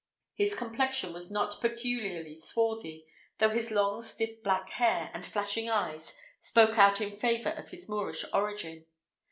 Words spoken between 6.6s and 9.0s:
out in favour of his Moorish origin.